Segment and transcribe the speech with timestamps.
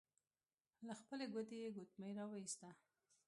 [0.87, 2.69] له خپلې ګوتې يې ګوتمۍ را وايسته.